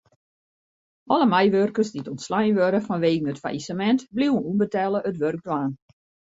[1.13, 5.71] Alle meiwurkers dy't ûntslein wurde fanwegen it fallisemint bliuwe ûnbetelle it wurk dwaan.